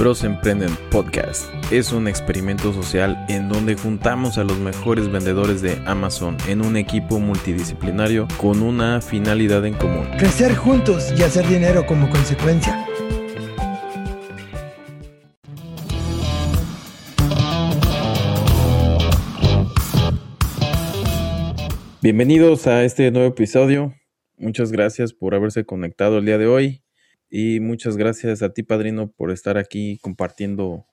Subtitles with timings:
[0.00, 5.78] Bros Emprenden Podcast es un experimento social en donde juntamos a los mejores vendedores de
[5.84, 10.08] Amazon en un equipo multidisciplinario con una finalidad en común.
[10.16, 12.86] Crecer juntos y hacer dinero como consecuencia.
[22.00, 23.92] Bienvenidos a este nuevo episodio.
[24.38, 26.82] Muchas gracias por haberse conectado el día de hoy
[27.30, 30.86] y muchas gracias a ti, padrino, por estar aquí compartiendo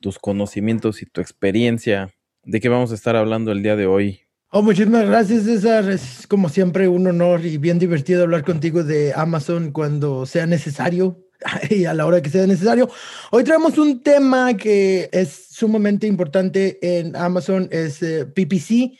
[0.00, 2.14] tus conocimientos y tu experiencia.
[2.44, 4.20] ¿De qué vamos a estar hablando el día de hoy?
[4.50, 5.88] Oh, muchísimas gracias, César.
[5.88, 11.24] Es como siempre un honor y bien divertido hablar contigo de Amazon cuando sea necesario
[11.70, 12.90] y a la hora que sea necesario.
[13.30, 18.98] Hoy traemos un tema que es sumamente importante en Amazon, es eh, PPC,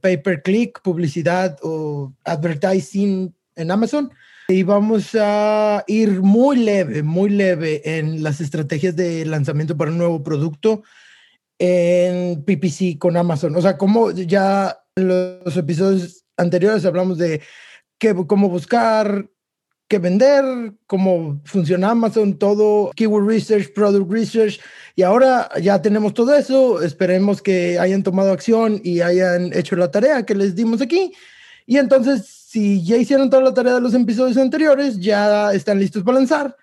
[0.00, 4.12] pay per click, publicidad o advertising en Amazon.
[4.52, 9.96] Y vamos a ir muy leve, muy leve en las estrategias de lanzamiento para un
[9.96, 10.82] nuevo producto
[11.58, 13.56] en PPC con Amazon.
[13.56, 17.40] O sea, como ya los episodios anteriores hablamos de
[17.98, 19.26] qué, cómo buscar,
[19.88, 20.44] qué vender,
[20.86, 24.60] cómo funciona Amazon, todo, keyword research, product research.
[24.96, 26.82] Y ahora ya tenemos todo eso.
[26.82, 31.10] Esperemos que hayan tomado acción y hayan hecho la tarea que les dimos aquí.
[31.64, 36.02] Y entonces si ya hicieron toda la tarea de los episodios anteriores, ya están listos
[36.02, 36.54] para lanzar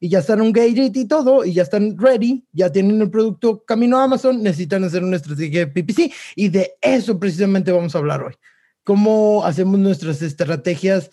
[0.00, 3.96] y ya están engaged y todo, y ya están ready, ya tienen el producto camino
[3.96, 8.24] a Amazon, necesitan hacer una estrategia de PPC y de eso precisamente vamos a hablar
[8.24, 8.34] hoy.
[8.82, 11.12] Cómo hacemos nuestras estrategias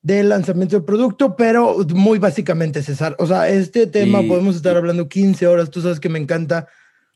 [0.00, 3.16] de lanzamiento de producto, pero muy básicamente, César.
[3.18, 6.68] O sea, este tema podemos estar hablando 15 horas, tú sabes que me encanta.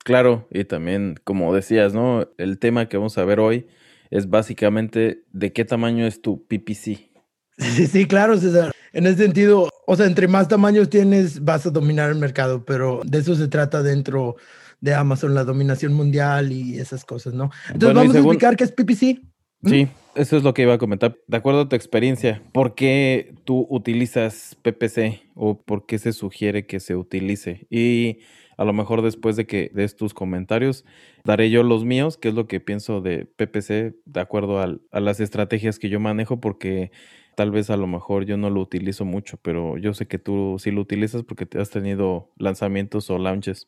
[0.03, 2.29] Claro, y también, como decías, ¿no?
[2.39, 3.69] El tema que vamos a ver hoy
[4.11, 7.11] es básicamente de qué tamaño es tu PPC.
[7.59, 8.73] Sí, sí, claro, César.
[8.93, 13.03] En ese sentido, o sea, entre más tamaños tienes, vas a dominar el mercado, pero
[13.05, 14.37] de eso se trata dentro
[14.81, 17.51] de Amazon, la dominación mundial y esas cosas, ¿no?
[17.73, 19.21] Entonces, vamos a explicar qué es PPC.
[19.65, 21.19] Sí, eso es lo que iba a comentar.
[21.27, 26.67] De acuerdo a tu experiencia, ¿por qué tú utilizas PPC o por qué se sugiere
[26.67, 27.67] que se utilice?
[27.69, 28.21] Y
[28.61, 30.85] a lo mejor después de que des tus comentarios,
[31.25, 35.19] daré yo los míos, que es lo que pienso de PPC, de acuerdo a las
[35.19, 36.93] estrategias que yo manejo, porque
[37.37, 40.59] tal vez a lo mejor yo no lo utilizo mucho, pero yo sé que tú
[40.59, 43.67] sí lo utilizas porque has tenido lanzamientos o launches.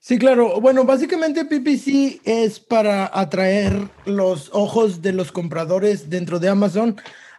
[0.00, 0.60] Sí, claro.
[0.60, 3.74] Bueno, básicamente PPC es para atraer
[4.06, 6.96] los ojos de los compradores dentro de Amazon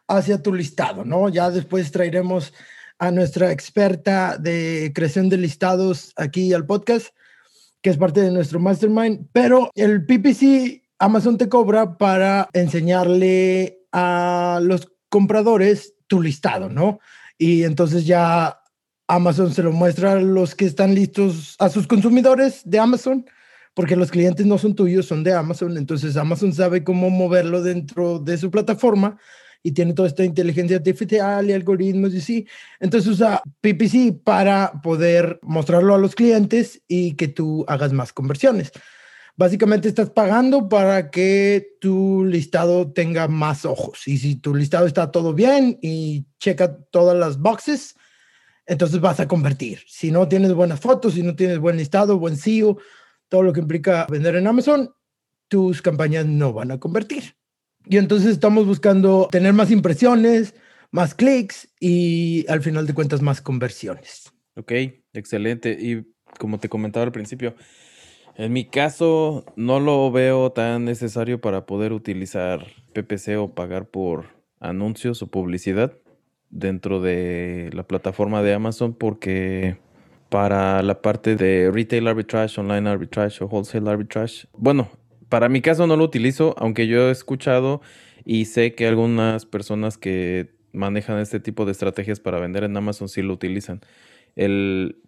[0.07, 1.27] hacia tu listado, ¿no?
[1.27, 2.53] Ya después traeremos
[3.03, 7.07] a nuestra experta de creación de listados aquí al podcast,
[7.81, 14.61] que es parte de nuestro mastermind, pero el PPC Amazon te cobra para enseñarle a
[14.63, 16.99] los compradores tu listado, ¿no?
[17.37, 18.61] Y entonces ya
[19.09, 23.25] Amazon se lo muestra a los que están listos, a sus consumidores de Amazon,
[23.73, 28.19] porque los clientes no son tuyos, son de Amazon, entonces Amazon sabe cómo moverlo dentro
[28.19, 29.17] de su plataforma
[29.63, 32.47] y tiene toda esta inteligencia artificial y algoritmos y sí.
[32.81, 38.74] Entonces usa PPC para poder mostrarlo a los clientes y que tú hagas más conversiones.
[39.35, 44.07] Básicamente estás pagando para que tu listado tenga más ojos.
[44.07, 47.95] Y si tu listado está todo bien y checa todas las boxes,
[48.66, 49.80] entonces vas a convertir.
[49.88, 52.78] Si no tienes buenas fotos, si no tienes buen listado, buen SEO,
[53.28, 54.94] todo lo que implica vender en Amazon,
[55.47, 57.35] tus campañas no van a convertir.
[57.85, 60.55] Y entonces estamos buscando tener más impresiones,
[60.91, 64.31] más clics y al final de cuentas más conversiones.
[64.55, 64.71] Ok,
[65.13, 65.77] excelente.
[65.79, 66.05] Y
[66.39, 67.55] como te comentaba al principio,
[68.35, 74.25] en mi caso no lo veo tan necesario para poder utilizar PPC o pagar por
[74.59, 75.94] anuncios o publicidad
[76.50, 79.77] dentro de la plataforma de Amazon porque
[80.29, 84.89] para la parte de retail arbitrage, online arbitrage o wholesale arbitrage, bueno,
[85.33, 87.81] para mi caso no lo utilizo, aunque yo he escuchado
[88.23, 93.09] y sé que algunas personas que manejan este tipo de estrategias para vender en Amazon
[93.09, 93.81] sí lo utilizan.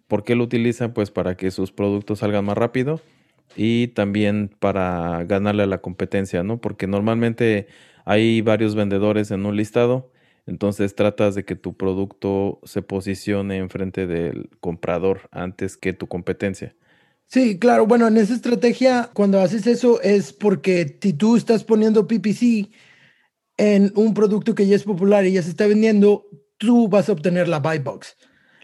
[0.08, 0.94] ¿Por qué lo utilizan?
[0.94, 3.00] Pues para que sus productos salgan más rápido
[3.54, 6.60] y también para ganarle a la competencia, ¿no?
[6.60, 7.68] Porque normalmente
[8.04, 10.10] hay varios vendedores en un listado,
[10.44, 16.74] entonces tratas de que tu producto se posicione enfrente del comprador antes que tu competencia.
[17.28, 17.86] Sí, claro.
[17.86, 22.70] Bueno, en esa estrategia, cuando haces eso es porque si tú estás poniendo PPC
[23.56, 26.26] en un producto que ya es popular y ya se está vendiendo,
[26.56, 28.16] tú vas a obtener la buy box.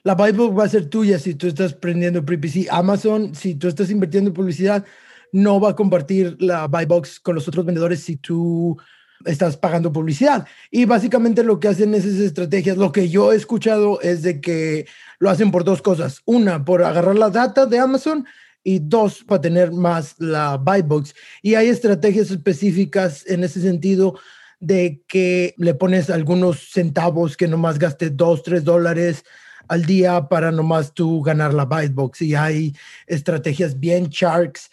[0.04, 2.68] La buy box va a ser tuya si tú estás prendiendo PPC.
[2.70, 4.84] Amazon, si tú estás invirtiendo en publicidad,
[5.32, 8.76] no va a compartir la buy box con los otros vendedores si tú
[9.24, 10.46] estás pagando publicidad.
[10.70, 14.86] Y básicamente lo que hacen esas estrategias, lo que yo he escuchado es de que
[15.18, 16.22] lo hacen por dos cosas.
[16.26, 18.24] Una, por agarrar la data de Amazon
[18.64, 21.14] y dos, para tener más la buy box.
[21.42, 24.18] Y hay estrategias específicas en ese sentido
[24.60, 29.24] de que le pones algunos centavos que nomás gaste dos, tres dólares
[29.68, 32.22] al día para nomás tú ganar la buy box.
[32.22, 32.74] Y hay
[33.06, 34.70] estrategias bien sharks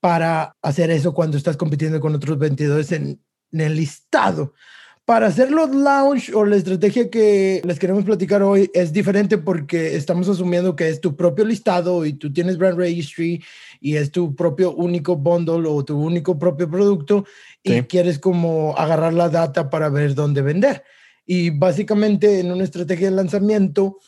[0.00, 3.20] para hacer eso cuando estás compitiendo con otros vendedores en,
[3.52, 4.54] en el listado.
[5.10, 9.96] Para hacer los launch o la estrategia que les queremos platicar hoy es diferente porque
[9.96, 13.42] estamos asumiendo que es tu propio listado y tú tienes brand registry
[13.80, 17.24] y es tu propio único bundle o tu único propio producto
[17.60, 20.84] y quieres como agarrar la data para ver dónde vender.
[21.26, 23.98] Y básicamente en una estrategia de lanzamiento,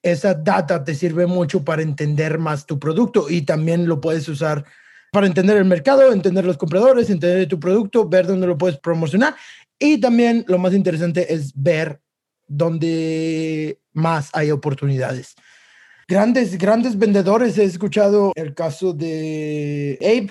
[0.00, 4.64] esa data te sirve mucho para entender más tu producto y también lo puedes usar
[5.10, 9.34] para entender el mercado, entender los compradores, entender tu producto, ver dónde lo puedes promocionar
[9.82, 12.00] y también lo más interesante es ver
[12.46, 15.34] dónde más hay oportunidades.
[16.06, 20.30] Grandes, grandes vendedores, he escuchado el caso de Abe,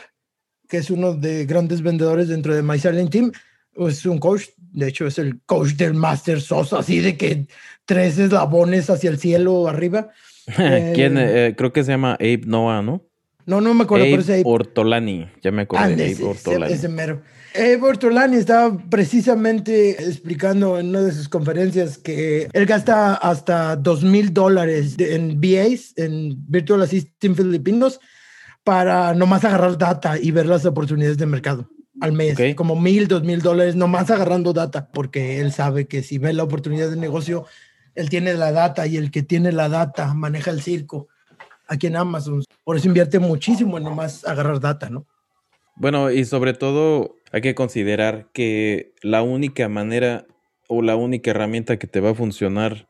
[0.69, 3.31] que es uno de grandes vendedores dentro de My Silent Team.
[3.75, 7.45] Es un coach, de hecho es el coach del Master Sosa, así de que
[7.83, 10.11] tres eslabones hacia el cielo arriba.
[10.55, 11.17] ¿Quién?
[11.17, 13.05] Eh, eh, creo que se llama Abe Noah, ¿no?
[13.45, 14.05] No, no me acuerdo.
[14.05, 14.43] Abe, Abe.
[14.45, 15.87] Ortolani, ya me acuerdo.
[15.87, 16.73] Abe Ortolani.
[16.73, 17.21] ese mero.
[17.53, 24.03] Eh, Bortolani estaba precisamente explicando en una de sus conferencias que él gasta hasta dos
[24.03, 27.99] mil dólares en VAs, en Virtual Assistant Filipinos,
[28.63, 31.69] para nomás agarrar data y ver las oportunidades de mercado
[31.99, 32.37] al mes.
[32.55, 36.43] Como mil, dos mil dólares nomás agarrando data, porque él sabe que si ve la
[36.43, 37.45] oportunidad de negocio,
[37.95, 41.09] él tiene la data y el que tiene la data maneja el circo
[41.67, 42.43] aquí en Amazon.
[42.63, 45.05] Por eso invierte muchísimo en nomás agarrar data, ¿no?
[45.75, 50.25] Bueno, y sobre todo hay que considerar que la única manera
[50.67, 52.87] o la única herramienta que te va a funcionar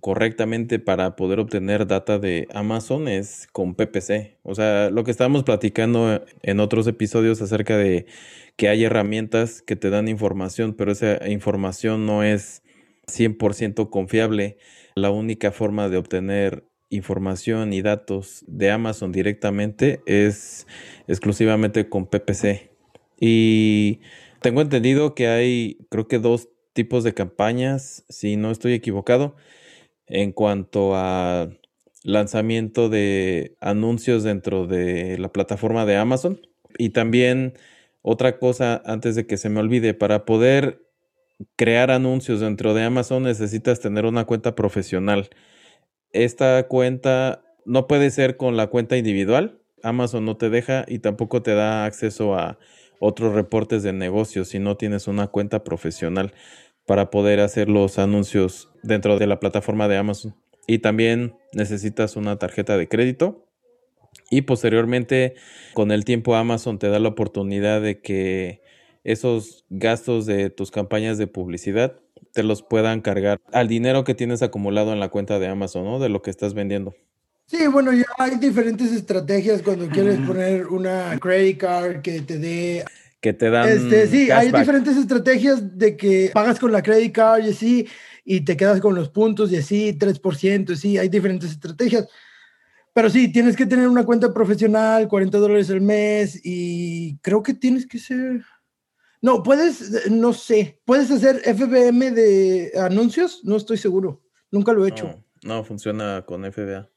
[0.00, 4.36] correctamente para poder obtener data de Amazon es con PPC.
[4.42, 8.04] O sea, lo que estábamos platicando en otros episodios acerca de
[8.56, 12.62] que hay herramientas que te dan información, pero esa información no es
[13.06, 14.58] 100% confiable.
[14.94, 20.66] La única forma de obtener información y datos de Amazon directamente es
[21.08, 22.73] exclusivamente con PPC.
[23.26, 24.00] Y
[24.40, 29.36] tengo entendido que hay, creo que dos tipos de campañas, si no estoy equivocado,
[30.06, 31.48] en cuanto a
[32.02, 36.40] lanzamiento de anuncios dentro de la plataforma de Amazon.
[36.76, 37.54] Y también
[38.02, 40.82] otra cosa, antes de que se me olvide, para poder
[41.56, 45.30] crear anuncios dentro de Amazon necesitas tener una cuenta profesional
[46.14, 49.60] esta cuenta no puede ser con la cuenta individual.
[49.82, 52.58] Amazon no te deja y tampoco te da acceso a
[53.00, 56.32] otros reportes de negocios si no tienes una cuenta profesional
[56.86, 60.36] para poder hacer los anuncios dentro de la plataforma de Amazon.
[60.66, 63.46] Y también necesitas una tarjeta de crédito.
[64.30, 65.34] Y posteriormente,
[65.74, 68.62] con el tiempo, Amazon te da la oportunidad de que
[69.02, 72.00] esos gastos de tus campañas de publicidad
[72.32, 75.98] te los puedan cargar al dinero que tienes acumulado en la cuenta de Amazon, ¿no?
[75.98, 76.94] De lo que estás vendiendo.
[77.46, 82.84] Sí, bueno, ya hay diferentes estrategias cuando quieres poner una credit card que te dé
[83.24, 83.66] que te dan.
[83.66, 87.88] Este, sí, hay diferentes estrategias de que pagas con la credit card y así,
[88.22, 92.06] y te quedas con los puntos y así, 3%, sí, hay diferentes estrategias.
[92.92, 97.54] Pero sí, tienes que tener una cuenta profesional, 40 dólares al mes, y creo que
[97.54, 98.44] tienes que ser.
[99.22, 104.90] No, puedes, no sé, puedes hacer FBM de anuncios, no estoy seguro, nunca lo he
[104.90, 105.24] hecho.
[105.42, 106.90] No, funciona con FBA.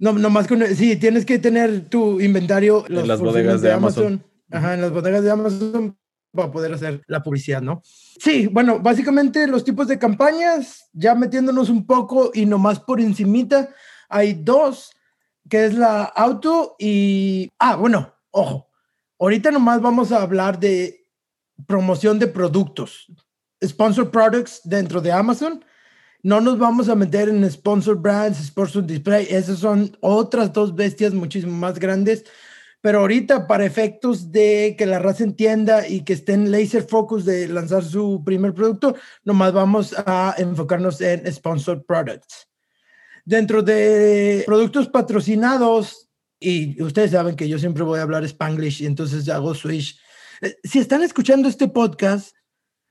[0.00, 4.24] No, nomás con, sí, tienes que tener tu inventario en las bodegas de, Amazon.
[4.50, 5.96] Ajá, en las bodegas de Amazon
[6.32, 7.82] para poder hacer la publicidad, ¿no?
[7.84, 13.74] Sí, bueno, básicamente los tipos de campañas, ya metiéndonos un poco y nomás por encimita,
[14.08, 14.90] hay dos,
[15.50, 18.70] que es la auto y, ah, bueno, ojo,
[19.18, 21.06] ahorita nomás vamos a hablar de
[21.66, 23.06] promoción de productos,
[23.62, 25.62] sponsor products dentro de Amazon.
[26.22, 31.14] No nos vamos a meter en sponsor brands, sponsor display, esas son otras dos bestias
[31.14, 32.24] muchísimo más grandes.
[32.82, 37.46] Pero ahorita, para efectos de que la raza entienda y que estén laser focus de
[37.48, 42.48] lanzar su primer producto, nomás vamos a enfocarnos en sponsor products.
[43.24, 46.08] Dentro de productos patrocinados,
[46.38, 50.00] y ustedes saben que yo siempre voy a hablar spanglish y entonces hago switch
[50.40, 52.34] eh, si están escuchando este podcast,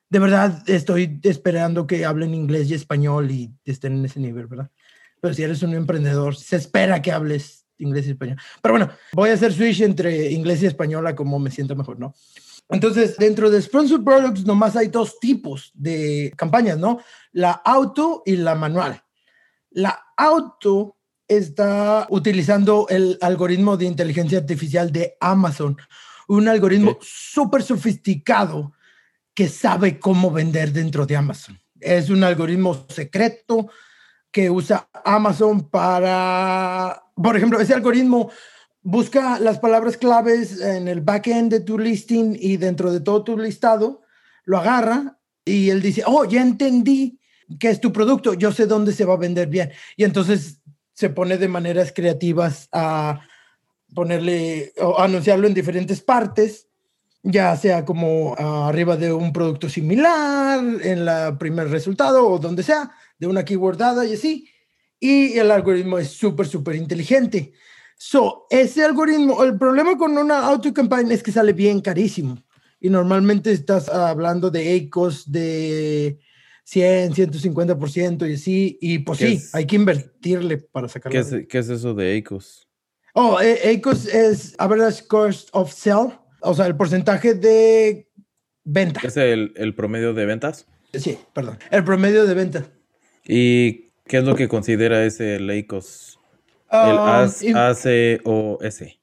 [0.09, 4.71] de verdad estoy esperando que hablen inglés y español y estén en ese nivel, ¿verdad?
[5.21, 8.37] Pero si eres un emprendedor, se espera que hables inglés y español.
[8.61, 11.99] Pero bueno, voy a hacer switch entre inglés y español a como me siento mejor,
[11.99, 12.13] ¿no?
[12.69, 16.99] Entonces, dentro de Sponsor Products nomás hay dos tipos de campañas, ¿no?
[17.31, 19.01] La auto y la manual.
[19.71, 20.97] La auto
[21.27, 25.77] está utilizando el algoritmo de inteligencia artificial de Amazon,
[26.27, 28.73] un algoritmo súper sofisticado
[29.39, 31.57] que sabe cómo vender dentro de Amazon.
[31.79, 33.69] Es un algoritmo secreto
[34.29, 38.29] que usa Amazon para, por ejemplo, ese algoritmo
[38.81, 43.37] busca las palabras claves en el backend de tu listing y dentro de todo tu
[43.37, 44.01] listado,
[44.43, 47.17] lo agarra y él dice, oh, ya entendí
[47.61, 49.71] que es tu producto, yo sé dónde se va a vender bien.
[49.95, 50.59] Y entonces
[50.91, 53.21] se pone de maneras creativas a
[53.95, 56.68] ponerle o anunciarlo en diferentes partes,
[57.23, 62.91] ya sea como arriba de un producto similar, en la primer resultado o donde sea,
[63.17, 64.47] de una keyword dada y así.
[64.99, 67.53] Y el algoritmo es súper, súper inteligente.
[67.97, 72.37] So, ese algoritmo, el problema con una auto campaign es que sale bien carísimo.
[72.79, 76.17] Y normalmente estás hablando de ECOS de
[76.63, 78.77] 100, 150% y así.
[78.79, 81.11] Y pues sí, hay que invertirle para sacarlo.
[81.11, 82.69] ¿Qué es, ¿Qué es eso de ECOS?
[83.13, 86.11] Oh, ECOS es Average Cost of Sell,
[86.41, 88.07] o sea, el porcentaje de
[88.63, 89.01] venta.
[89.03, 90.67] ¿Es el, el promedio de ventas?
[90.93, 91.59] Sí, perdón.
[91.71, 92.65] El promedio de venta.
[93.25, 96.19] ¿Y qué es lo que considera ese ECOS?
[96.71, 98.99] El AS, AC o S.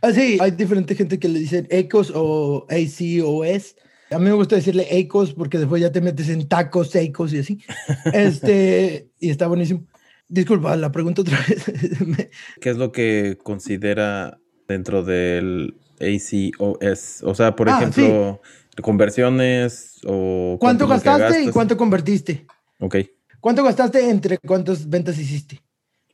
[0.00, 3.76] Ah, sí, hay diferente gente que le dicen ECOS o ACOS.
[4.10, 7.38] A mí me gusta decirle ECOS porque después ya te metes en tacos, ECOS y
[7.38, 7.58] así.
[8.12, 9.86] Este, y está buenísimo.
[10.28, 11.64] Disculpa, la pregunta otra vez.
[12.60, 17.22] ¿Qué es lo que considera dentro del ACOS?
[17.22, 18.40] O sea, por ah, ejemplo,
[18.82, 20.56] conversiones o...
[20.60, 22.46] ¿Cuánto, gastaste y cuánto convertiste?
[22.80, 22.96] Ok.
[23.40, 25.60] ¿Cuánto gastaste entre cuántas ventas hiciste?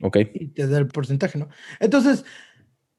[0.03, 0.17] Ok.
[0.35, 1.49] Y te da el porcentaje, ¿no?
[1.79, 2.25] Entonces,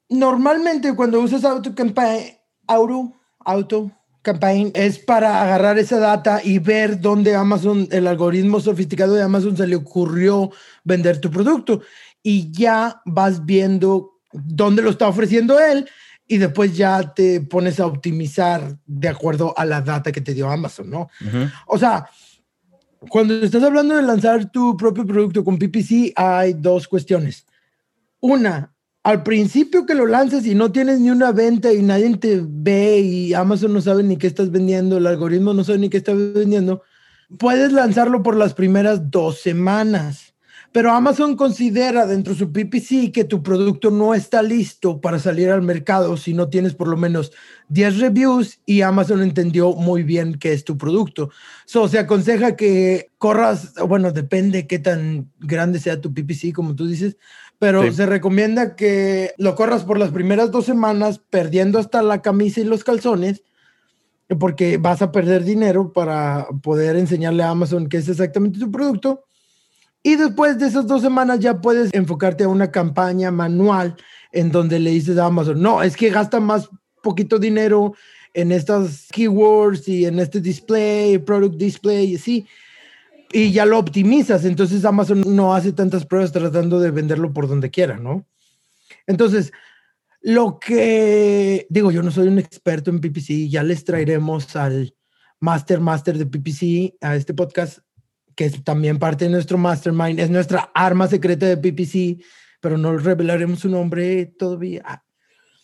[0.08, 2.36] normalmente cuando usas Auto Campaign,
[2.66, 3.90] Auto, Auto
[4.22, 9.56] Campaign es para agarrar esa data y ver dónde Amazon, el algoritmo sofisticado de Amazon
[9.56, 10.50] se le ocurrió
[10.84, 11.82] vender tu producto.
[12.22, 15.88] Y ya vas viendo dónde lo está ofreciendo él
[16.26, 20.50] y después ya te pones a optimizar de acuerdo a la data que te dio
[20.50, 21.08] Amazon, ¿no?
[21.66, 22.08] O sea,
[23.08, 27.46] cuando estás hablando de lanzar tu propio producto con PPC, hay dos cuestiones.
[28.20, 32.40] Una, al principio que lo lanzas y no tienes ni una venta y nadie te
[32.44, 35.96] ve y Amazon no sabe ni qué estás vendiendo, el algoritmo no sabe ni qué
[35.96, 36.82] estás vendiendo,
[37.38, 40.31] puedes lanzarlo por las primeras dos semanas.
[40.72, 45.50] Pero Amazon considera dentro de su PPC que tu producto no está listo para salir
[45.50, 47.30] al mercado si no tienes por lo menos
[47.68, 51.30] 10 reviews y Amazon entendió muy bien qué es tu producto.
[51.66, 56.86] So, se aconseja que corras, bueno, depende qué tan grande sea tu PPC, como tú
[56.86, 57.18] dices,
[57.58, 62.60] pero se recomienda que lo corras por las primeras dos semanas, perdiendo hasta la camisa
[62.60, 63.42] y los calzones,
[64.40, 69.24] porque vas a perder dinero para poder enseñarle a Amazon qué es exactamente tu producto
[70.02, 73.96] y después de esas dos semanas ya puedes enfocarte a una campaña manual
[74.32, 76.68] en donde le dices a Amazon, no, es que gasta más
[77.02, 77.94] poquito dinero
[78.34, 82.46] en estas keywords y en este display, product display y así.
[83.30, 84.44] Y ya lo optimizas.
[84.44, 88.26] Entonces Amazon no hace tantas pruebas tratando de venderlo por donde quiera, ¿no?
[89.06, 89.52] Entonces,
[90.20, 94.94] lo que digo, yo no soy un experto en PPC, ya les traeremos al
[95.40, 97.78] Master Master de PPC a este podcast
[98.34, 102.24] que es también parte de nuestro mastermind, es nuestra arma secreta de PPC,
[102.60, 105.04] pero no revelaremos su nombre todavía,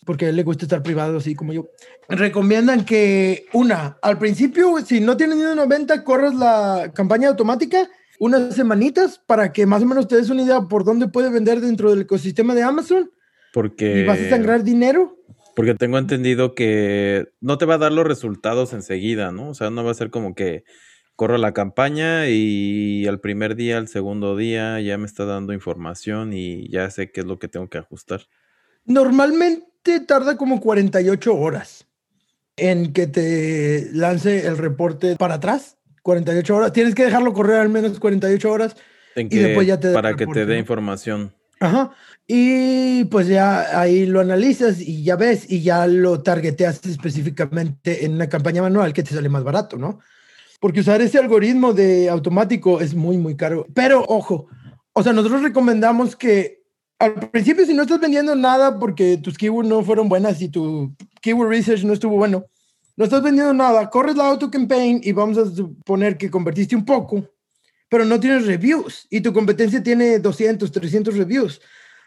[0.05, 1.69] porque a él le gusta estar privado, así como yo.
[2.07, 7.89] Recomiendan que, una, al principio, si no tienes ni una venta, corras la campaña automática
[8.19, 11.61] unas semanitas para que más o menos te des una idea por dónde puedes vender
[11.61, 13.09] dentro del ecosistema de Amazon.
[13.53, 14.01] Porque...
[14.01, 15.17] ¿Y vas a sangrar dinero?
[15.55, 19.49] Porque tengo entendido que no te va a dar los resultados enseguida, ¿no?
[19.49, 20.63] O sea, no va a ser como que
[21.19, 26.31] corro la campaña y al primer día, al segundo día ya me está dando información
[26.31, 28.21] y ya sé qué es lo que tengo que ajustar.
[28.85, 31.85] Normalmente tarda como 48 horas
[32.55, 35.75] en que te lance el reporte para atrás.
[36.03, 36.71] 48 horas.
[36.71, 38.77] Tienes que dejarlo correr al menos 48 horas.
[39.17, 41.33] y después ya te para que te dé información.
[41.59, 41.91] Ajá.
[42.27, 48.13] Y pues ya ahí lo analizas y ya ves y ya lo targeteas específicamente en
[48.13, 49.99] una campaña manual que te sale más barato, ¿no?
[50.59, 53.65] Porque usar ese algoritmo de automático es muy, muy caro.
[53.73, 54.47] Pero ojo,
[54.93, 56.59] o sea, nosotros recomendamos que
[56.99, 60.93] al principio si no estás vendiendo nada porque tus keywords no fueron buenas y tu
[61.21, 62.45] keyword research no estuvo bueno,
[62.97, 66.83] no estás vendiendo nada, corres la auto campaign y vamos a suponer que convertiste un
[66.83, 67.23] poco,
[67.87, 71.61] pero no tienes reviews y tu competencia tiene 200, 300 reviews.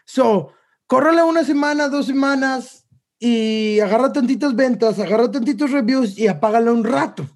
[0.05, 0.51] So,
[0.85, 2.85] córrela una semana, dos semanas
[3.17, 7.27] y agarra tantitas ventas, agarra tantitos reviews y apágala un rato.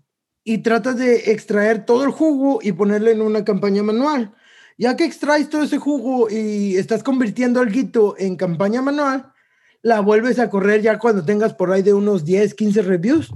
[0.48, 4.34] Y trata de extraer todo el jugo y ponerle en una campaña manual.
[4.78, 9.34] Ya que extraes todo ese jugo y estás convirtiendo algo en campaña manual,
[9.82, 13.30] la vuelves a correr ya cuando tengas por ahí de unos 10, 15 reviews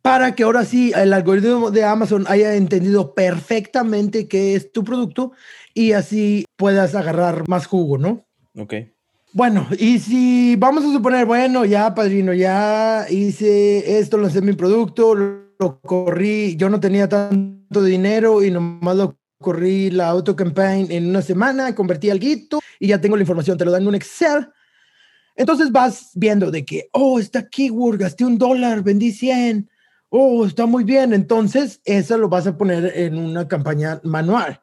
[0.00, 5.32] para que ahora sí el algoritmo de Amazon haya entendido perfectamente qué es tu producto
[5.74, 8.24] y así puedas agarrar más jugo, ¿no?
[8.56, 8.74] Ok.
[9.34, 15.14] Bueno, y si vamos a suponer, bueno, ya padrino, ya hice esto, lancé mi producto,
[15.80, 21.22] corrí, yo no tenía tanto dinero y nomás lo corrí la auto campaign en una
[21.22, 24.48] semana, convertí al guito y ya tengo la información, te lo dan en un Excel.
[25.36, 29.68] Entonces vas viendo de que, oh, está keyword, gasté un dólar, vendí 100
[30.16, 34.60] oh, está muy bien, entonces eso lo vas a poner en una campaña manual.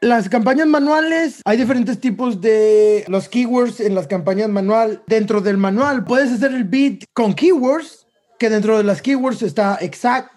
[0.00, 5.02] Las campañas manuales, hay diferentes tipos de los keywords en las campañas manual.
[5.08, 8.05] Dentro del manual puedes hacer el bid con keywords,
[8.38, 10.30] que dentro de las keywords está exact,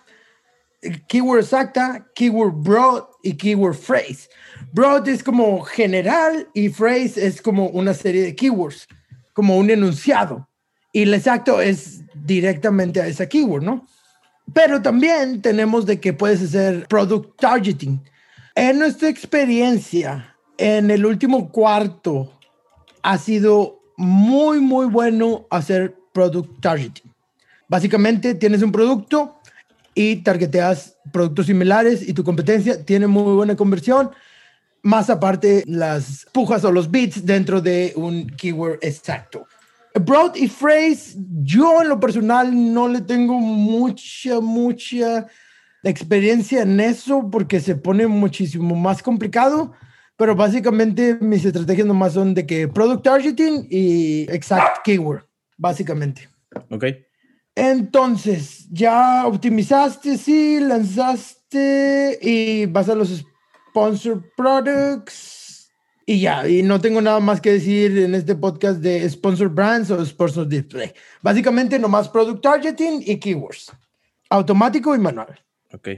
[1.07, 4.29] keyword exacta, keyword broad y keyword phrase.
[4.71, 8.87] Broad es como general y phrase es como una serie de keywords,
[9.33, 10.47] como un enunciado.
[10.91, 13.85] Y el exacto es directamente a esa keyword, ¿no?
[14.53, 18.01] Pero también tenemos de que puedes hacer product targeting.
[18.55, 22.33] En nuestra experiencia, en el último cuarto,
[23.03, 27.08] ha sido muy, muy bueno hacer product targeting.
[27.69, 29.39] Básicamente tienes un producto
[29.93, 34.09] y targeteas productos similares y tu competencia tiene muy buena conversión.
[34.81, 39.45] Más aparte, las pujas o los bits dentro de un keyword exacto.
[39.93, 45.27] Broad y Phrase, yo en lo personal no le tengo mucha, mucha
[45.83, 49.73] experiencia en eso porque se pone muchísimo más complicado,
[50.15, 55.23] pero básicamente mis estrategias nomás son de que product targeting y exact keyword,
[55.57, 56.29] básicamente.
[56.69, 56.85] Ok.
[57.59, 63.25] Entonces, ya optimizaste, sí, lanzaste y vas a los
[63.69, 65.39] sponsor products
[66.05, 69.91] y ya, y no tengo nada más que decir en este podcast de sponsor brands
[69.91, 70.91] o sponsor display.
[71.21, 73.71] Básicamente nomás product targeting y keywords.
[74.29, 75.39] Automático y manual.
[75.71, 75.89] Ok.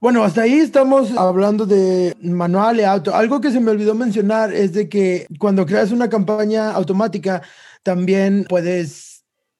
[0.00, 3.14] Bueno, hasta ahí estamos hablando de manual y auto.
[3.14, 7.40] Algo que se me olvidó mencionar es de que cuando creas una campaña automática,
[7.84, 9.13] también puedes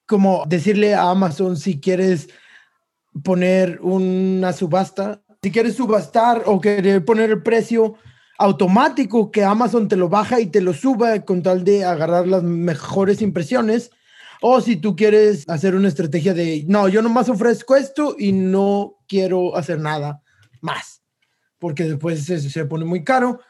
[0.07, 2.29] como decirle a Amazon si quieres
[3.23, 7.95] poner una subasta, si quieres subastar o querer poner el precio
[8.39, 12.43] automático que Amazon te lo baja y te lo suba con tal de agarrar las
[12.43, 13.91] mejores impresiones.
[14.41, 18.97] O si tú quieres hacer una estrategia de, no, yo nomás ofrezco esto y no
[19.09, 20.23] quiero hacer nada
[20.61, 21.03] más,
[21.59, 23.41] porque después se, se pone muy caro.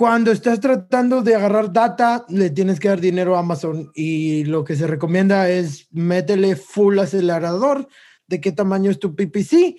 [0.00, 4.64] Cuando estás tratando de agarrar data, le tienes que dar dinero a Amazon y lo
[4.64, 7.86] que se recomienda es métele full acelerador
[8.26, 9.76] de qué tamaño es tu PPC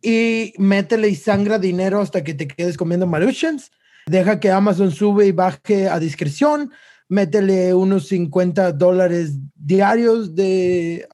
[0.00, 3.72] y métele y sangra dinero hasta que te quedes comiendo maruchans
[4.06, 6.70] Deja que Amazon sube y baje a discreción.
[7.08, 11.08] Métele unos 50 dólares diarios de...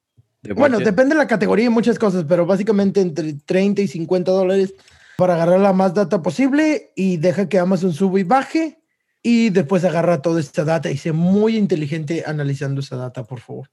[0.54, 4.74] bueno, depende de la categoría y muchas cosas, pero básicamente entre 30 y 50 dólares
[5.20, 8.78] para agarrar la más data posible y deja que Amazon sube y baje
[9.22, 13.68] y después agarra toda esta data y sé muy inteligente analizando esa data, por favor.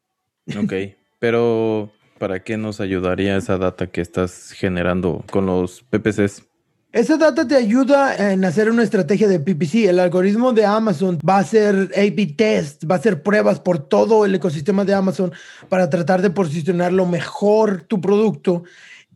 [0.62, 0.74] Ok,
[1.20, 6.44] pero ¿para qué nos ayudaría esa data que estás generando con los PPCs?
[6.92, 9.88] Esa data te ayuda en hacer una estrategia de PPC.
[9.88, 14.26] El algoritmo de Amazon va a hacer A-B test, va a hacer pruebas por todo
[14.26, 15.32] el ecosistema de Amazon
[15.70, 18.64] para tratar de posicionar lo mejor tu producto.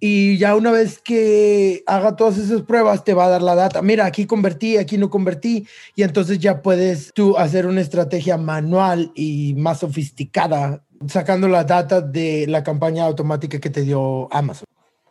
[0.03, 3.83] Y ya una vez que haga todas esas pruebas, te va a dar la data.
[3.83, 5.67] Mira, aquí convertí, aquí no convertí.
[5.95, 12.01] Y entonces ya puedes tú hacer una estrategia manual y más sofisticada, sacando la data
[12.01, 14.65] de la campaña automática que te dio Amazon.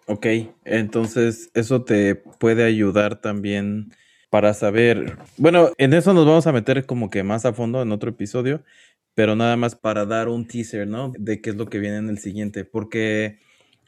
[0.07, 0.27] Ok,
[0.65, 3.93] entonces eso te puede ayudar también
[4.29, 7.93] para saber, bueno, en eso nos vamos a meter como que más a fondo en
[7.93, 8.65] otro episodio,
[9.15, 11.13] pero nada más para dar un teaser, ¿no?
[11.17, 13.39] De qué es lo que viene en el siguiente, porque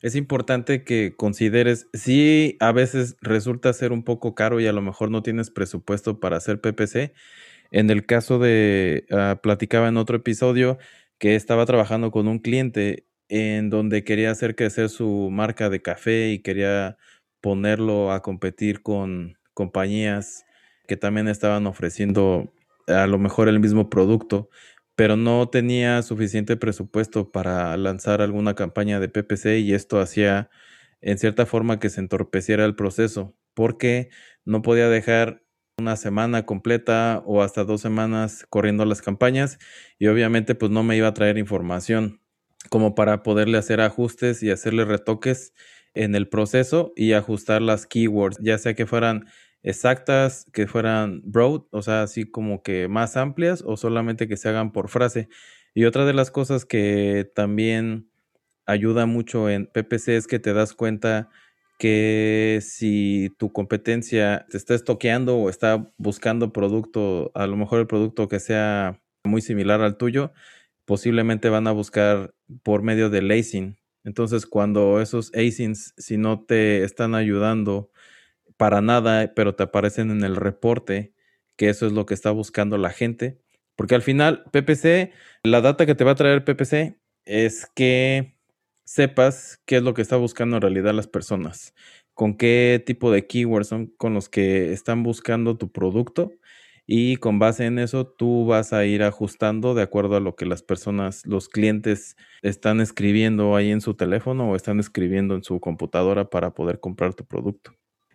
[0.02, 4.82] es importante que consideres, si a veces resulta ser un poco caro y a lo
[4.82, 7.14] mejor no tienes presupuesto para hacer PPC,
[7.70, 10.78] en el caso de, uh, platicaba en otro episodio
[11.18, 16.30] que estaba trabajando con un cliente en donde quería hacer crecer su marca de café
[16.30, 16.98] y quería
[17.40, 20.44] ponerlo a competir con compañías
[20.88, 22.52] que también estaban ofreciendo
[22.88, 24.50] a lo mejor el mismo producto,
[24.96, 30.50] pero no tenía suficiente presupuesto para lanzar alguna campaña de PPC y esto hacía
[31.00, 34.10] en cierta forma que se entorpeciera el proceso, porque
[34.44, 35.42] no podía dejar
[35.78, 39.58] una semana completa o hasta dos semanas corriendo las campañas
[39.98, 42.20] y obviamente pues no me iba a traer información
[42.70, 45.52] como para poderle hacer ajustes y hacerle retoques
[45.94, 49.26] en el proceso y ajustar las keywords, ya sea que fueran
[49.62, 54.48] exactas, que fueran broad, o sea, así como que más amplias o solamente que se
[54.48, 55.28] hagan por frase.
[55.74, 58.10] Y otra de las cosas que también
[58.66, 61.30] ayuda mucho en PPC es que te das cuenta
[61.78, 67.86] que si tu competencia te está estoqueando o está buscando producto, a lo mejor el
[67.86, 70.32] producto que sea muy similar al tuyo,
[70.84, 73.76] posiblemente van a buscar por medio del lacing.
[74.04, 77.90] Entonces, cuando esos asins, si no te están ayudando
[78.62, 81.12] para nada, pero te aparecen en el reporte,
[81.56, 83.40] que eso es lo que está buscando la gente,
[83.74, 85.10] porque al final, PPC,
[85.42, 88.36] la data que te va a traer PPC es que
[88.84, 91.74] sepas qué es lo que está buscando en realidad las personas,
[92.14, 96.30] con qué tipo de keywords son con los que están buscando tu producto
[96.86, 100.46] y con base en eso tú vas a ir ajustando de acuerdo a lo que
[100.46, 105.58] las personas, los clientes están escribiendo ahí en su teléfono o están escribiendo en su
[105.58, 107.72] computadora para poder comprar tu producto.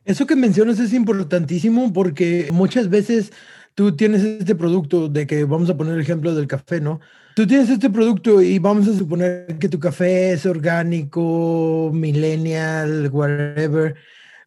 [0.08, 3.34] Eso que mencionas es importantísimo porque muchas veces
[3.76, 7.02] tú tienes este producto de que vamos a poner el ejemplo del café, ¿no?
[7.36, 13.96] Tú tienes este producto y vamos a suponer que tu café es orgánico, millennial, whatever,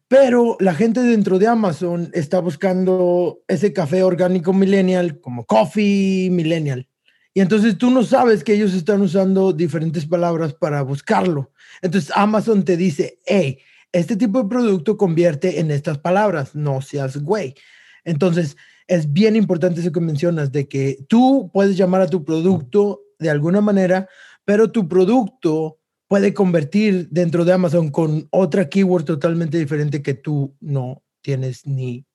[0.07, 6.87] pero la gente dentro de Amazon está buscando ese café orgánico millennial como coffee millennial.
[7.35, 11.51] Y entonces tú no sabes que ellos están usando diferentes palabras para buscarlo.
[11.83, 13.59] Entonces Amazon te dice, hey,
[13.91, 17.55] este tipo de producto convierte en estas palabras, no seas güey.
[18.03, 23.01] Entonces, es bien importante eso que mencionas, de que tú puedes llamar a tu producto
[23.19, 24.09] de alguna manera,
[24.45, 30.53] pero tu producto puede convertir dentro de Amazon con otra keyword totalmente diferente que tú
[30.59, 32.05] no tienes ni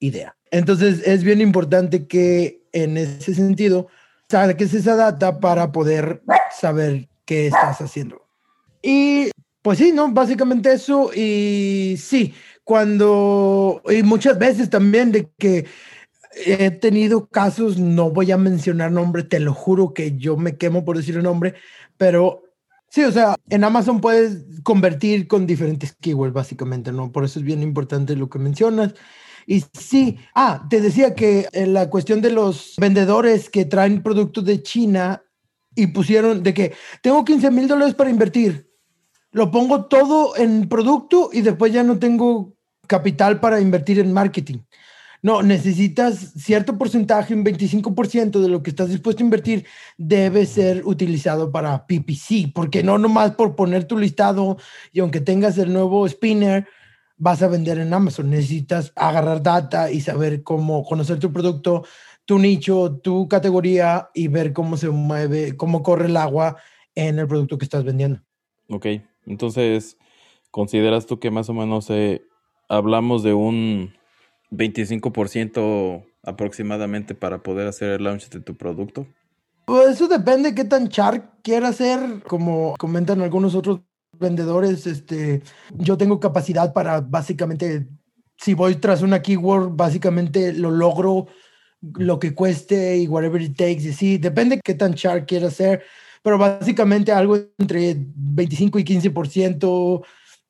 [0.00, 0.36] idea.
[0.50, 3.86] Entonces es bien importante que en ese sentido
[4.28, 8.26] saques esa data para poder saber qué estás haciendo.
[8.82, 9.30] Y
[9.66, 10.12] pues sí, ¿no?
[10.12, 11.10] Básicamente eso.
[11.12, 15.66] Y sí, cuando, y muchas veces también de que
[16.46, 20.84] he tenido casos, no voy a mencionar nombre, te lo juro que yo me quemo
[20.84, 21.54] por decir el nombre,
[21.96, 22.44] pero
[22.90, 27.10] sí, o sea, en Amazon puedes convertir con diferentes keywords, básicamente, ¿no?
[27.10, 28.94] Por eso es bien importante lo que mencionas.
[29.48, 34.44] Y sí, ah, te decía que en la cuestión de los vendedores que traen productos
[34.44, 35.24] de China
[35.74, 38.66] y pusieron de que tengo 15 mil dólares para invertir,
[39.36, 42.54] lo pongo todo en producto y después ya no tengo
[42.86, 44.60] capital para invertir en marketing.
[45.20, 49.66] No, necesitas cierto porcentaje, un 25% de lo que estás dispuesto a invertir
[49.98, 54.56] debe ser utilizado para PPC, porque no nomás por poner tu listado
[54.90, 56.66] y aunque tengas el nuevo spinner,
[57.18, 58.30] vas a vender en Amazon.
[58.30, 61.84] Necesitas agarrar data y saber cómo conocer tu producto,
[62.24, 66.56] tu nicho, tu categoría y ver cómo se mueve, cómo corre el agua
[66.94, 68.22] en el producto que estás vendiendo.
[68.70, 68.86] Ok,
[69.26, 69.96] entonces,
[70.50, 72.22] ¿consideras tú que más o menos eh,
[72.68, 73.94] hablamos de un
[74.50, 79.06] 25% aproximadamente para poder hacer el launch de tu producto?
[79.66, 83.80] Pues eso depende qué tan char quiera hacer, como comentan algunos otros
[84.18, 85.42] vendedores, este,
[85.74, 87.88] yo tengo capacidad para básicamente,
[88.36, 91.26] si voy tras una keyword, básicamente lo logro
[91.80, 95.82] lo que cueste y whatever it takes, y sí, depende qué tan char quiera hacer,
[96.26, 100.04] pero básicamente algo entre 25 y 15%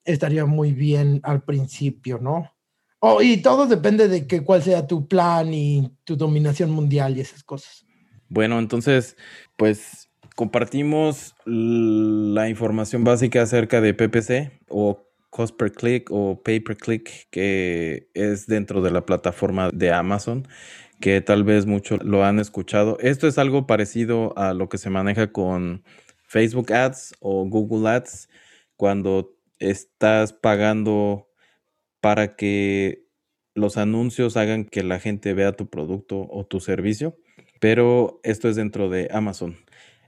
[0.07, 2.51] estaría muy bien al principio, ¿no?
[3.01, 7.21] Oh, y todo depende de que, cuál sea tu plan y tu dominación mundial y
[7.21, 7.85] esas cosas.
[8.31, 9.19] Bueno, entonces,
[9.59, 16.79] pues compartimos la información básica acerca de PPC o cost per click o pay per
[16.79, 20.49] click que es dentro de la plataforma de Amazon
[21.01, 22.99] que tal vez muchos lo han escuchado.
[23.01, 25.85] Esto es algo parecido a lo que se maneja con
[26.25, 28.29] Facebook Ads o Google Ads
[28.77, 31.29] cuando estás pagando
[32.01, 33.07] para que
[33.55, 37.17] los anuncios hagan que la gente vea tu producto o tu servicio,
[37.59, 39.57] pero esto es dentro de Amazon.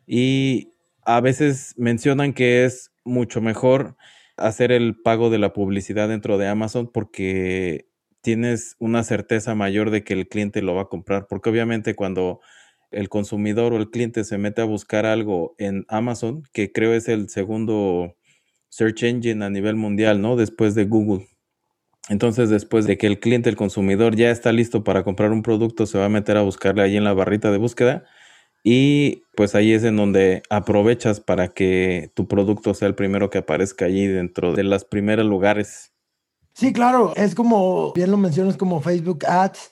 [0.06, 0.74] Y
[1.04, 3.96] a veces mencionan que es mucho mejor
[4.36, 7.87] hacer el pago de la publicidad dentro de Amazon porque
[8.20, 12.40] tienes una certeza mayor de que el cliente lo va a comprar, porque obviamente cuando
[12.90, 17.08] el consumidor o el cliente se mete a buscar algo en Amazon, que creo es
[17.08, 18.16] el segundo
[18.70, 20.36] search engine a nivel mundial, ¿no?
[20.36, 21.26] Después de Google.
[22.08, 25.86] Entonces, después de que el cliente, el consumidor ya está listo para comprar un producto,
[25.86, 28.04] se va a meter a buscarle ahí en la barrita de búsqueda
[28.64, 33.38] y pues ahí es en donde aprovechas para que tu producto sea el primero que
[33.38, 35.92] aparezca allí dentro de los primeros lugares.
[36.58, 39.70] Sí, claro, es como, bien lo mencionas, como Facebook Ads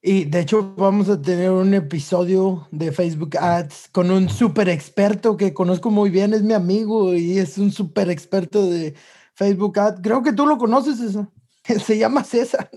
[0.00, 5.36] Y de hecho vamos a tener un episodio de Facebook Ads con un super experto
[5.36, 8.94] que conozco muy bien, es mi amigo y es un super experto de
[9.34, 10.00] Facebook Ads.
[10.02, 11.30] Creo que tú lo conoces, eso.
[11.84, 12.70] Se llama César.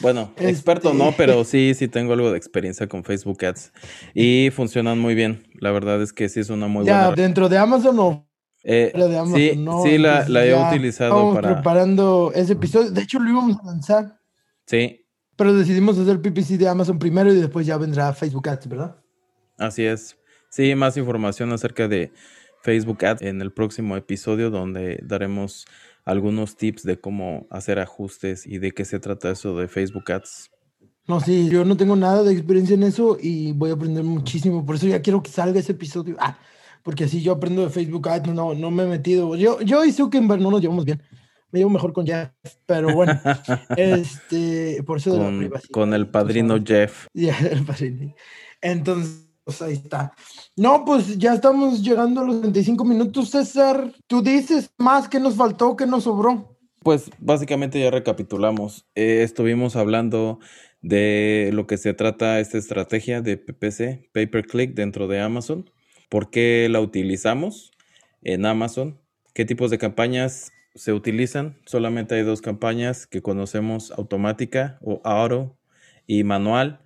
[0.00, 3.72] Bueno, experto no, este pero sí, sí tengo algo de experiencia con Facebook Ads
[4.14, 5.48] y funcionan muy bien.
[5.54, 7.22] La verdad es que sí es una muy ya, buena.
[7.22, 8.31] dentro de Amazon o
[8.64, 11.54] eh, de Amazon, sí, no, sí la, la he utilizado para.
[11.54, 12.90] preparando ese episodio.
[12.90, 14.20] De hecho, lo íbamos a lanzar.
[14.66, 15.04] Sí.
[15.36, 18.96] Pero decidimos hacer PPC de Amazon primero y después ya vendrá Facebook Ads, ¿verdad?
[19.58, 20.16] Así es.
[20.50, 22.12] Sí, más información acerca de
[22.62, 25.66] Facebook Ads en el próximo episodio donde daremos
[26.04, 30.50] algunos tips de cómo hacer ajustes y de qué se trata eso de Facebook Ads.
[31.08, 34.64] No, sí, yo no tengo nada de experiencia en eso y voy a aprender muchísimo.
[34.64, 36.16] Por eso ya quiero que salga ese episodio.
[36.20, 36.38] Ah,
[36.82, 39.36] porque así yo aprendo de Facebook Ads, no, no me he metido.
[39.36, 41.02] Yo, yo y Zuckerberg no nos llevamos bien.
[41.50, 42.30] Me llevo mejor con Jeff,
[42.64, 43.12] pero bueno,
[43.76, 45.70] este, por eso con, de la privacidad.
[45.70, 47.06] Con el padrino Jeff.
[47.14, 48.14] Ya, el padrino.
[48.62, 50.12] Entonces, pues ahí está.
[50.56, 53.92] No, pues ya estamos llegando a los 25 minutos, César.
[54.06, 56.56] Tú dices más que nos faltó, que nos sobró.
[56.78, 58.86] Pues básicamente ya recapitulamos.
[58.94, 60.40] Eh, estuvimos hablando
[60.80, 65.70] de lo que se trata esta estrategia de PPC, Pay Per Click, dentro de Amazon.
[66.12, 67.72] ¿Por qué la utilizamos
[68.22, 69.00] en Amazon?
[69.32, 71.56] ¿Qué tipos de campañas se utilizan?
[71.64, 75.56] Solamente hay dos campañas que conocemos, automática o auto
[76.06, 76.82] y manual.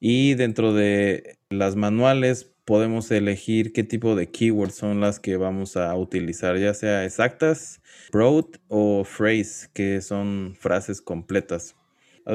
[0.00, 5.76] Y dentro de las manuales podemos elegir qué tipo de keywords son las que vamos
[5.76, 11.76] a utilizar, ya sea exactas, broad o phrase, que son frases completas.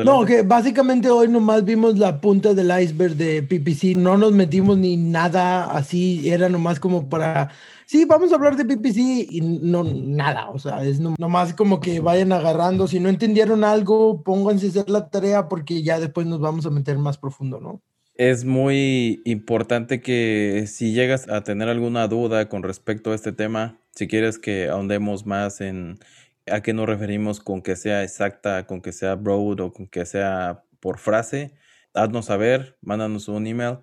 [0.04, 4.78] No, que básicamente hoy nomás vimos la punta del iceberg de PPC, no nos metimos
[4.78, 7.52] ni nada así, era nomás como para,
[7.86, 12.00] sí, vamos a hablar de PPC y no, nada, o sea, es nomás como que
[12.00, 16.40] vayan agarrando, si no entendieron algo, pónganse a hacer la tarea porque ya después nos
[16.40, 17.82] vamos a meter más profundo, ¿no?
[18.18, 23.78] Es muy importante que si llegas a tener alguna duda con respecto a este tema,
[23.92, 26.00] si quieres que ahondemos más en
[26.48, 30.06] a qué nos referimos con que sea exacta, con que sea broad o con que
[30.06, 31.56] sea por frase,
[31.94, 33.80] haznos saber, mándanos un email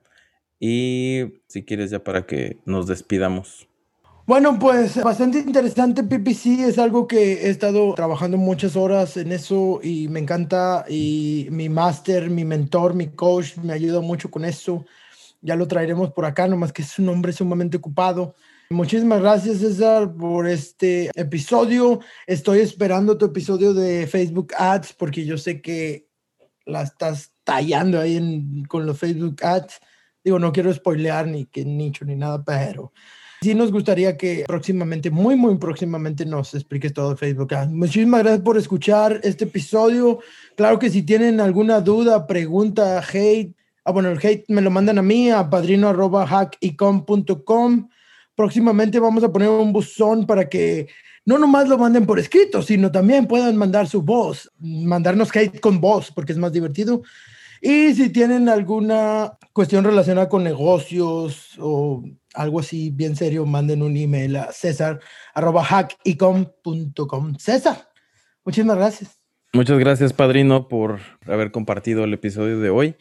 [0.61, 3.68] y si quieres ya para que nos despidamos.
[4.25, 9.81] Bueno, pues bastante interesante PPC, es algo que he estado trabajando muchas horas en eso
[9.83, 14.87] y me encanta y mi máster, mi mentor, mi coach me ayuda mucho con eso.
[15.40, 18.37] Ya lo traeremos por acá, nomás que es un hombre sumamente ocupado.
[18.72, 22.00] Muchísimas gracias, César, por este episodio.
[22.26, 26.08] Estoy esperando tu episodio de Facebook Ads porque yo sé que
[26.64, 29.78] la estás tallando ahí con los Facebook Ads.
[30.24, 32.94] Digo, no quiero spoilear ni qué nicho ni nada, pero
[33.42, 37.72] sí nos gustaría que próximamente, muy, muy próximamente, nos expliques todo Facebook Ads.
[37.72, 40.20] Muchísimas gracias por escuchar este episodio.
[40.56, 43.54] Claro que si tienen alguna duda, pregunta, hate,
[43.85, 47.88] ah, bueno, el hate me lo mandan a mí, a padrino.hackicom.com
[48.34, 50.88] próximamente vamos a poner un buzón para que
[51.24, 55.80] no nomás lo manden por escrito, sino también puedan mandar su voz, mandarnos hate con
[55.80, 57.02] voz, porque es más divertido.
[57.60, 62.02] Y si tienen alguna cuestión relacionada con negocios o
[62.34, 64.98] algo así bien serio, manden un email a césar
[67.38, 67.88] César,
[68.44, 69.20] muchísimas gracias.
[69.52, 72.96] Muchas gracias, padrino, por haber compartido el episodio de hoy.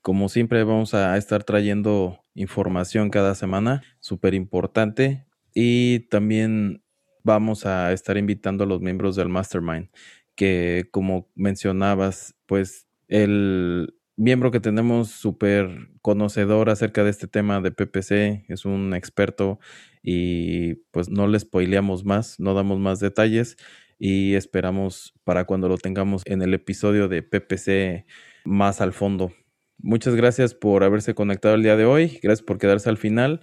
[0.00, 5.26] Como siempre, vamos a estar trayendo información cada semana, súper importante.
[5.54, 6.84] Y también
[7.24, 9.88] vamos a estar invitando a los miembros del Mastermind,
[10.36, 17.72] que como mencionabas, pues el miembro que tenemos súper conocedor acerca de este tema de
[17.72, 19.58] PPC, es un experto
[20.02, 23.56] y pues no le spoileamos más, no damos más detalles
[23.98, 28.06] y esperamos para cuando lo tengamos en el episodio de PPC
[28.44, 29.32] más al fondo.
[29.78, 32.18] Muchas gracias por haberse conectado el día de hoy.
[32.22, 33.40] Gracias por quedarse al final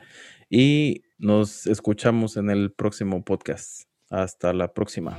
[0.49, 3.83] y nos escuchamos en el próximo podcast.
[4.09, 5.17] Hasta la próxima.